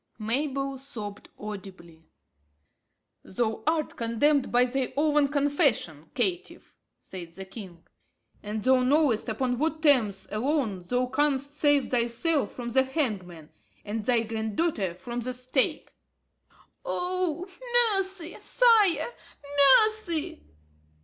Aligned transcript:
Mabel 0.17 0.79
sobbed 0.79 1.29
audibly. 1.37 2.09
"Thou 3.23 3.61
art 3.67 3.95
condemned 3.95 4.51
by 4.51 4.65
thy 4.65 4.91
own 4.97 5.27
confession, 5.27 6.09
caitiff," 6.15 6.75
said 6.99 7.33
the 7.33 7.45
king, 7.45 7.83
"and 8.41 8.63
thou 8.63 8.81
knowest 8.81 9.29
upon 9.29 9.59
what 9.59 9.83
terms 9.83 10.27
alone 10.31 10.85
thou 10.87 11.05
canst 11.05 11.55
save 11.55 11.89
thyself 11.91 12.51
from 12.51 12.69
the 12.69 12.81
hangman, 12.81 13.51
and 13.85 14.03
thy 14.05 14.21
grand 14.23 14.57
daughter 14.57 14.95
from 14.95 15.19
the 15.19 15.35
stake." 15.35 15.93
"Oh, 16.83 17.45
mercy, 17.95 18.35
sire, 18.39 19.11
mercy!" 19.85 20.41